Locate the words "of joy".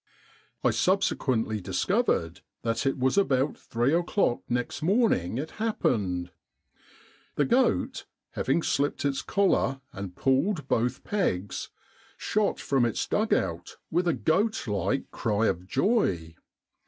15.45-16.33